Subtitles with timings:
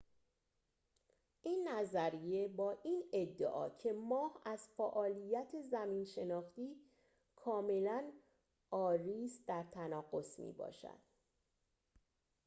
[1.43, 6.75] این نظریه با این ادعا که ماه از فعالیت زمین‌شناختی
[7.35, 8.11] کاملاً
[8.71, 10.99] عاری است در تناقض می‌باشد